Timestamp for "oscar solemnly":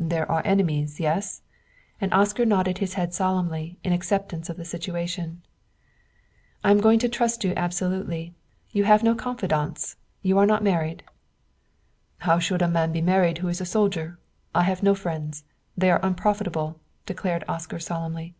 17.48-18.34